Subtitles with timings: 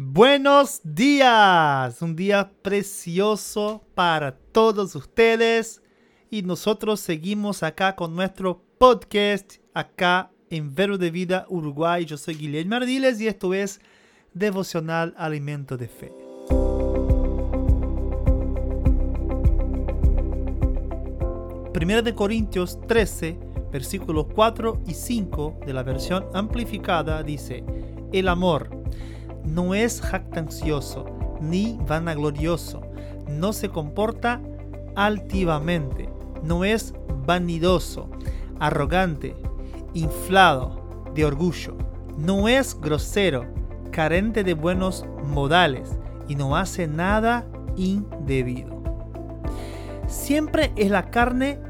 [0.00, 5.82] Buenos días, un día precioso para todos ustedes
[6.30, 12.04] y nosotros seguimos acá con nuestro podcast acá en Vero de Vida Uruguay.
[12.04, 13.80] Yo soy Guillermo Ardiles y esto es
[14.34, 16.12] Devocional Alimento de Fe.
[21.72, 23.36] Primera de Corintios 13,
[23.72, 27.64] versículos 4 y 5 de la versión amplificada dice,
[28.12, 28.77] el amor
[29.52, 31.06] no es jactancioso
[31.40, 32.82] ni vanaglorioso,
[33.28, 34.40] no se comporta
[34.96, 36.08] altivamente,
[36.42, 36.94] no es
[37.26, 38.10] vanidoso,
[38.58, 39.36] arrogante,
[39.94, 41.76] inflado de orgullo,
[42.16, 43.46] no es grosero,
[43.90, 45.90] carente de buenos modales
[46.26, 48.82] y no hace nada indebido.
[50.06, 51.60] Siempre es la carne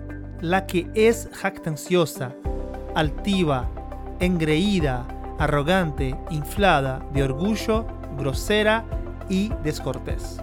[0.41, 2.35] la que es jactanciosa,
[2.95, 3.69] altiva,
[4.21, 5.07] engreída,
[5.39, 7.87] arrogante, inflada, de orgullo,
[8.19, 8.85] grosera
[9.29, 10.41] y descortés.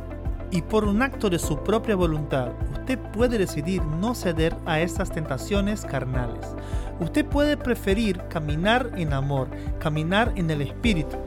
[0.52, 5.10] Y por un acto de su propia voluntad, usted puede decidir no ceder a estas
[5.10, 6.55] tentaciones carnales.
[6.99, 11.18] Usted puede preferir caminar en amor, caminar en el espíritu.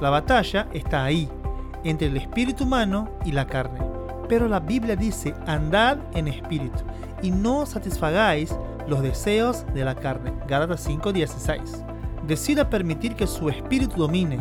[0.00, 1.28] La batalla está ahí,
[1.84, 3.80] entre el espíritu humano y la carne.
[4.28, 6.78] Pero la Biblia dice, andad en espíritu
[7.20, 8.54] y no satisfagáis
[8.86, 10.32] los deseos de la carne.
[10.46, 11.89] Gálatas 5:16
[12.26, 14.38] decida permitir que su espíritu domine.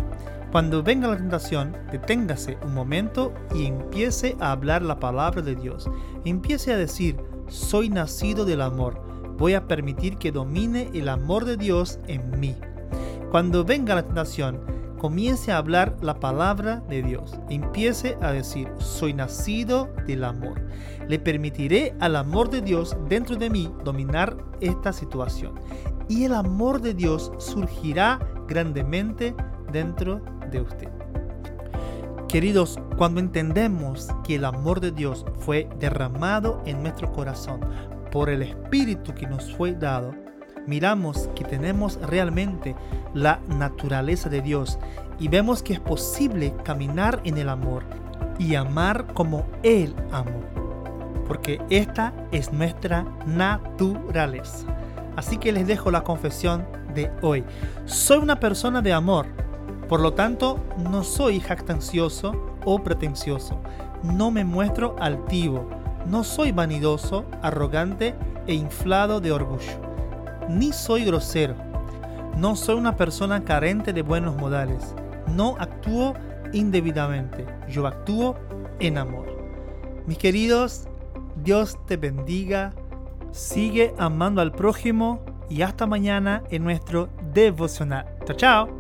[0.52, 5.89] Cuando venga la tentación, deténgase un momento y empiece a hablar la palabra de Dios.
[6.25, 8.99] Empiece a decir, soy nacido del amor.
[9.38, 12.55] Voy a permitir que domine el amor de Dios en mí.
[13.30, 14.59] Cuando venga la tentación,
[14.97, 17.39] comience a hablar la palabra de Dios.
[17.49, 20.59] Empiece a decir, soy nacido del amor.
[21.08, 25.53] Le permitiré al amor de Dios dentro de mí dominar esta situación
[26.09, 29.33] y el amor de Dios surgirá grandemente
[29.71, 30.19] dentro
[30.52, 30.89] de usted.
[32.27, 37.61] Queridos, cuando entendemos que el amor de Dios fue derramado en nuestro corazón
[38.11, 40.14] por el Espíritu que nos fue dado,
[40.67, 42.75] miramos que tenemos realmente
[43.14, 44.77] la naturaleza de Dios
[45.19, 47.83] y vemos que es posible caminar en el amor
[48.37, 50.42] y amar como Él amó,
[51.27, 54.79] porque esta es nuestra naturaleza.
[55.19, 56.65] Así que les dejo la confesión
[56.95, 57.43] de hoy.
[57.83, 59.25] Soy una persona de amor,
[59.89, 63.59] por lo tanto no soy jactancioso o pretencioso.
[64.02, 65.69] No me muestro altivo.
[66.05, 68.15] No soy vanidoso, arrogante
[68.47, 69.81] e inflado de orgullo.
[70.47, 71.55] Ni soy grosero.
[72.37, 74.95] No soy una persona carente de buenos modales.
[75.36, 76.13] No actúo
[76.53, 77.45] indebidamente.
[77.67, 78.37] Yo actúo
[78.80, 79.27] en amor.
[80.07, 80.87] Mis queridos,
[81.43, 82.71] Dios te bendiga
[83.32, 88.06] Sigue amando al prójimo y hasta mañana en nuestro devocional.
[88.26, 88.79] Chao, chao.